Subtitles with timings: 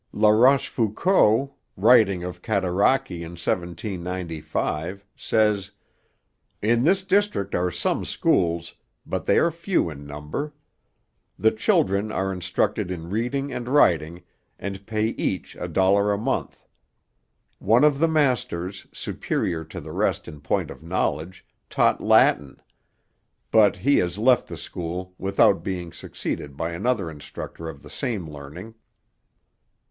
[0.11, 5.69] La Rochefoucauld, writing of Cataraqui in 1795, says:
[6.59, 8.73] 'In this district are some schools,
[9.05, 10.53] but they are few in number.
[11.37, 14.23] The children are instructed in reading and writing,
[14.57, 16.67] and pay each a dollar a month.
[17.59, 22.59] One of the masters, superior to the rest in point of knowledge, taught Latin;
[23.51, 28.27] but he has left the school, without being succeeded by another instructor of the same
[28.27, 28.73] learning.'